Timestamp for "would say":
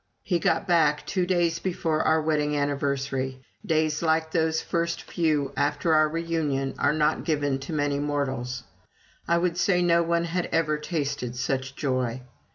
9.37-9.83